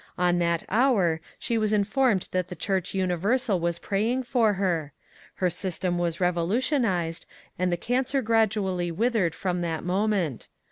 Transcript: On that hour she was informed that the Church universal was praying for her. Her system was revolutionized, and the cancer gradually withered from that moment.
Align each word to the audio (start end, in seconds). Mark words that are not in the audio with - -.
On 0.17 0.39
that 0.39 0.63
hour 0.67 1.21
she 1.37 1.59
was 1.59 1.71
informed 1.71 2.27
that 2.31 2.47
the 2.47 2.55
Church 2.55 2.95
universal 2.95 3.59
was 3.59 3.77
praying 3.77 4.23
for 4.23 4.53
her. 4.53 4.93
Her 5.35 5.49
system 5.51 5.99
was 5.99 6.19
revolutionized, 6.19 7.27
and 7.59 7.71
the 7.71 7.77
cancer 7.77 8.23
gradually 8.23 8.89
withered 8.91 9.35
from 9.35 9.61
that 9.61 9.83
moment. 9.83 10.47